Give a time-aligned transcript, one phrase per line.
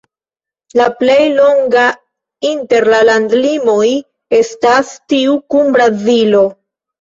[0.79, 1.83] La plej longa
[2.51, 3.85] inter la landlimoj
[4.39, 6.43] estas tiu kun Brazilo.